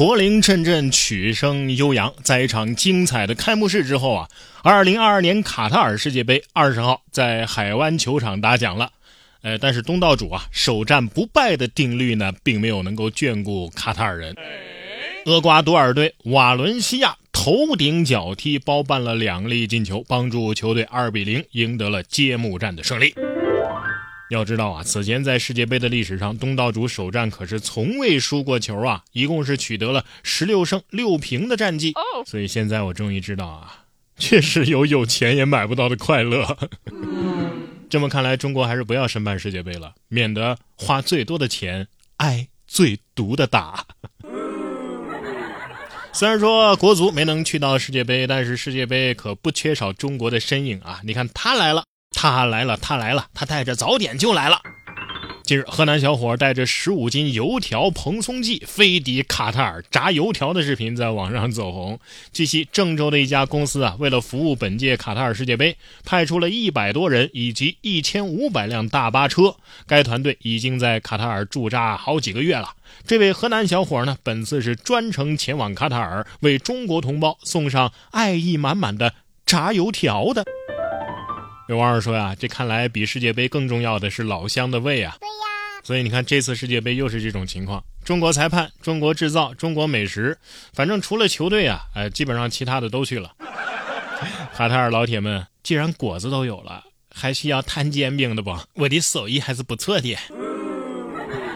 [0.00, 4.28] 驼铃阵阵，曲声悠扬，在一场精彩的开幕式之后啊，
[4.62, 8.92] 二零二二年卡塔尔世界杯二十号在海湾球场打响了。
[9.42, 14.34] 呃，但是东道主啊，首战不败的定律呢，并没有能够眷顾卡塔尔人。
[15.26, 23.14] 厄瓜多尔队瓦伦西亚头顶脚踢包办了两粒进球，帮助球队二比零赢得了揭幕战的胜利。
[24.30, 31.92] 要知道啊，此前在世界杯的历史上，东道主首战可是从未输过球啊，一共是取得了十六胜六平的战绩。
[32.26, 33.84] 所以现在我终于知道啊，
[34.16, 36.56] 确实有有钱也买不到的快乐。
[37.90, 43.84] 这么看来，中国还是不要申办世界杯了，免得花最多的钱挨最毒的打。
[46.14, 51.00] 虽然说国足没能去到世界杯，但是世界杯可不缺少中国的身影啊！
[51.04, 51.84] 你看他来了，
[52.22, 54.60] 他来了，他来了，他带着早点就来了。
[55.42, 61.98] 近日，河南小伙带着十五斤油条蓬松剂飞抵卡塔尔炸油条的视频在网上走红。
[62.30, 69.56] 据悉，郑州的一家公司啊，为了服务本届卡塔尔世界杯，派出了一百多人以及一千五百辆大巴车。
[69.86, 72.74] 该团队已经在卡塔尔驻扎好几个月了。
[73.06, 79.14] 这位河南小伙呢，本次是专程前往卡塔尔，为中国同胞送上爱意满满的
[79.46, 80.44] 炸油条的。
[81.70, 85.16] 有网友说呀，这看来比世界杯更重要的是老乡的胃啊。
[85.20, 85.34] 对呀
[85.84, 90.36] 所以你看，这次世界杯又是这种情况：中国裁判、中国制造、中国美食，
[90.72, 93.30] 反正除了球队啊，哎，基本上其他的都去了。
[94.52, 96.82] 卡塔尔老铁们，既然果子都有了，
[97.14, 98.58] 还需要摊煎饼的不？
[98.74, 100.16] 我的手艺还是不错的。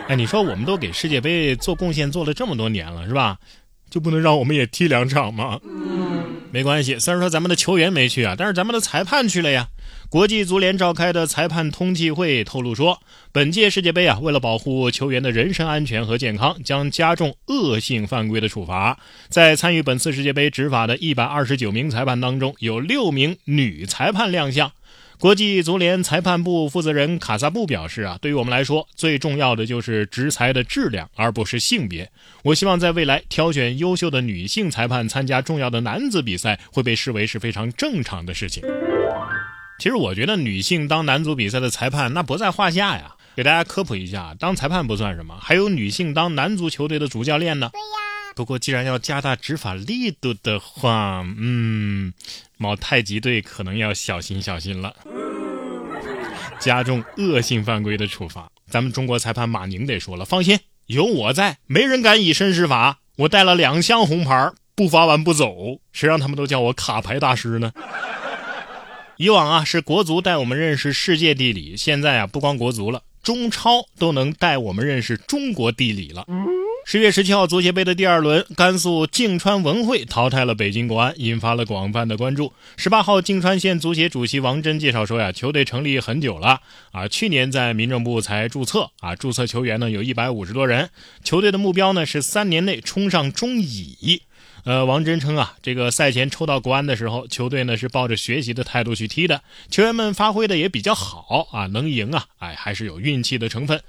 [0.07, 3.37] 哎，你说我们都给世界杯做贡献做了这么多年了，是吧？
[3.91, 5.61] 就不能让我们也踢两场吗？
[6.55, 9.71] 没关系，虽然说咱们的球员没去啊，但是咱们的裁判去了呀。
[10.09, 18.97] 国际足联召开的裁判通气会透露说，本届世界杯啊，为了保护球员的人身安全和健康，将加重恶性犯规的处罚。
[19.29, 24.71] 在参与本次世界杯执法的一百二十九名裁判当中，有六名女裁判亮相。
[25.19, 32.11] 国际足联裁判部负责人卡萨布表示啊，对于我们来说，最重要的就是执裁的质量，而不是性别。
[32.43, 38.63] 我希望在未来挑选优秀的女性裁判参加重要的男子比赛，会被视为是非常正常的事情。
[39.79, 43.15] 其实我觉得女性当男足比赛的裁判那不在话下呀。
[43.37, 47.71] 给大家科普一下，当裁判不算什么，还有女性当男足球队的主教练呢。
[47.73, 48.04] 对呀。
[48.35, 52.13] 不过既然要加大执法力度的话，嗯，
[52.57, 54.95] 某太极队可能要小心小心了。
[56.59, 62.99] 加重恶性犯规的处罚，咱们中国裁判马宁得说了，放心，有我在，没人敢以身试法。
[63.17, 67.73] 我带了两箱红牌，不罚完不走，谁让他们都叫我卡牌大师呢？
[69.17, 76.27] 以往啊，是国足带我们认识世界地理，现在啊，不光国足了，中超都能带我们认识中国地理了。
[76.87, 82.53] 十月十七号足协杯的第二轮，甘肃泾川文汇淘汰了北京国安，引发了广泛的关注。
[82.77, 86.61] 十八号，泾川县足协主席王真介绍说呀，球队成立很久了
[86.93, 90.91] 啊，去年在民政部才注册啊，注册球员呢有一百五十多人，
[91.25, 94.21] 球队的目标呢是三年内冲上中乙。
[94.65, 103.81] 呃，王真称啊，这个赛前抽到国安的时候，球队呢是抱着学习的态度去踢的，球员们发挥的也比较好啊，能赢啊，哎，还是有运气的成分。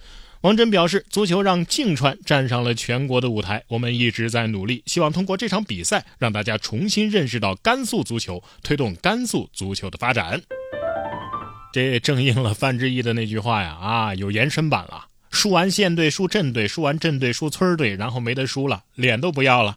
[0.45, 10.39] 王真表示，足球让泾川站上了全国的舞台，我们一直在努力，希望通过这场比赛让大家重新认识到甘肃足球，推动甘肃足球的发展。
[11.73, 19.73] 这正应了范志毅的那句话呀，啊，有延伸版了，输完县队，输镇队，输完镇队，输村队，然后没得输了，脸都不要了。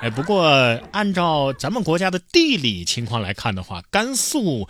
[0.00, 0.44] 哎，不过
[0.90, 4.68] 按照咱们国家的地理情况来看的话，甘肃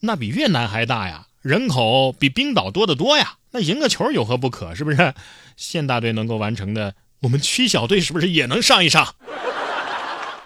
[0.00, 3.34] 那比越南还大呀，人口比冰岛多得多呀。
[3.50, 4.74] 那赢个球有何不可？
[4.74, 5.12] 是不是？
[5.58, 9.14] 县大队能够完成的，我们区小队是不是也能上一上？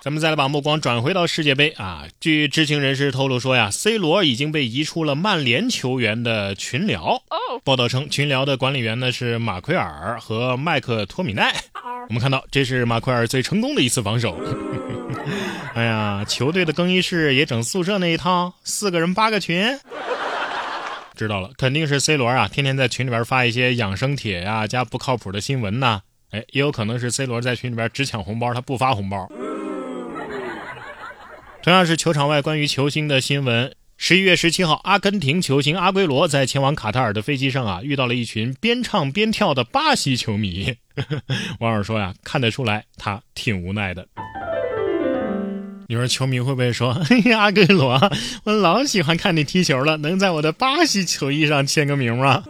[0.01, 2.05] 咱们再来把目光转回到世界杯啊。
[2.21, 7.23] 据知情人士透露说呀，C 罗已经被移出了曼联球员的群聊。
[7.63, 11.55] 报道称，群聊的管理员呢是马奎尔和麦克托米奈。
[12.09, 14.37] 我们看到，这是马奎尔最成功的一次防守。
[15.75, 19.79] 哎呀，球队的更衣室也整宿舍那一套，四个人八个群。
[21.19, 26.03] 知道了，肯定是 C 罗啊，天天在群里边发一些养生帖呀，加不靠谱的新闻呐。
[26.31, 29.29] 哎，也有可能是 C 罗在群里边只抢红包，他不发红包。
[31.61, 40.73] 同样是球场外关于球星的新闻，十一月十七号，阿根廷球星阿圭罗在前往卡塔尔的飞机上啊，遇到了一群边唱边跳的巴西球迷。
[41.59, 44.07] 网友说呀，看得出来他挺无奈的。
[45.91, 47.99] 你说球迷会不会说：“哎呀，阿圭罗，
[48.45, 52.45] 我老喜欢看你踢球了，能在我的巴西球衣上签个名吗？”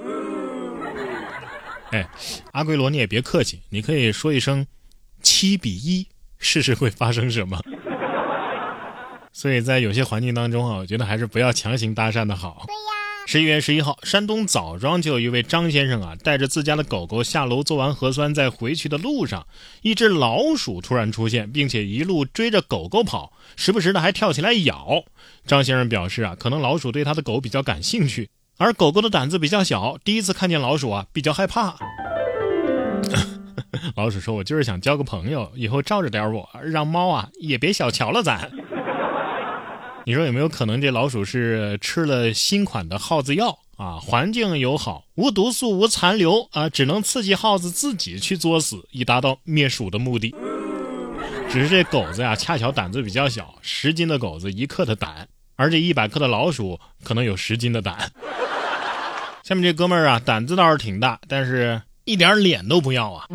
[1.92, 2.04] 哎，
[2.50, 4.66] 阿圭罗，你也别客气，你可以说一声
[5.22, 6.04] “七比一”，
[6.40, 7.62] 试试会发生什么。
[9.32, 12.66] 所以在有些环境当中啊，我觉得还是不要强行搭讪的好。
[13.30, 19.46] 十一月十一号，山东枣庄就有一位张先生啊，带着自家的狗狗下楼做完核酸，在回去的路上，
[19.82, 25.04] 一只老鼠突然出现，并且一路追着狗狗跑，时不时的还跳起来咬。
[25.46, 31.76] 张先生表示啊，可能老鼠对他的狗比较感兴趣，而狗狗的胆子比较小，第一次看见老鼠啊，比较害怕。
[33.94, 38.50] 老鼠说：“我就是想交个朋友，以后照着点我，让猫啊也别小瞧了咱。”
[40.08, 44.00] 你说有没有可能这老鼠是吃了新款的耗子药啊？
[44.00, 50.34] 环境友好，无毒素、无残留啊，只能刺激耗子自己去作死，以达到灭鼠的目的。
[51.50, 58.10] 只是这狗子呀，恰巧胆子比较小，十斤的狗子一克的胆，而这一百克的老鼠可能有十斤的胆。
[59.44, 63.26] 下面这哥们儿啊，胆子倒是挺大，但是一点脸都不要啊。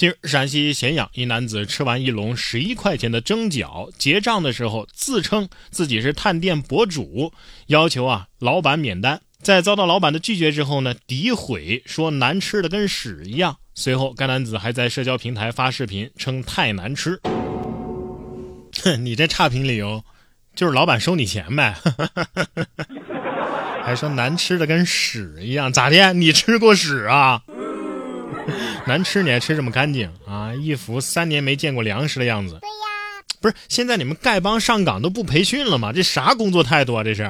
[0.00, 7.34] 近日，陕西咸阳一男子吃完一笼十一块钱的蒸饺，结账的时候自称自己是探店博主，
[7.66, 9.20] 要求啊老板免单。
[9.42, 13.58] 在遭到老板的拒绝之后呢，诋毁说难吃的跟屎一样。
[13.74, 17.20] 随后，该男子还在社交平台发视频称太难吃。
[18.82, 20.02] 哼， 你这差评理由
[20.54, 21.76] 就是老板收你钱呗？
[23.84, 26.14] 还说难吃的跟屎一样，咋的？
[26.14, 27.42] 你吃过屎啊？
[28.90, 30.52] 难吃你还吃这么干净啊？
[30.56, 32.58] 一副三年没见过粮食的样子。
[32.60, 35.92] 对呀，不是现在你们丐帮上岗都不培训了吗？
[35.92, 37.04] 这啥工作态度啊？
[37.04, 37.22] 这是。